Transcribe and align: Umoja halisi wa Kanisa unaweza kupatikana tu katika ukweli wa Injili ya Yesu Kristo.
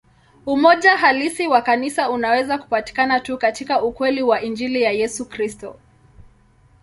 Umoja 0.45 0.97
halisi 0.97 1.47
wa 1.47 1.61
Kanisa 1.61 2.09
unaweza 2.09 2.57
kupatikana 2.57 3.19
tu 3.19 3.37
katika 3.37 3.83
ukweli 3.83 4.21
wa 4.21 4.41
Injili 4.41 4.81
ya 4.81 4.91
Yesu 4.91 5.25
Kristo. 5.29 5.75